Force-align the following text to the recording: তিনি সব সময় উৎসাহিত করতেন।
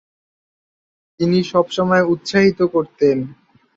তিনি 1.19 1.39
সব 1.43 1.65
সময় 1.69 2.03
উৎসাহিত 2.13 2.59
করতেন। 2.73 3.17